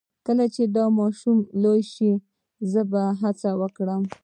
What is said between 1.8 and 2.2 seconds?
شي